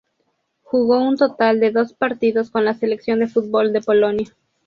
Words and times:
Jugó 0.63 0.99
un 1.07 1.15
total 1.15 1.59
de 1.59 1.69
dos 1.69 1.93
partidos 1.93 2.49
con 2.49 2.65
la 2.65 2.73
selección 2.73 3.19
de 3.19 3.27
fútbol 3.27 3.71
de 3.71 3.81
Polonia. 3.81 4.35